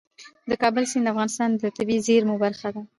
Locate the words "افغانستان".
1.13-1.49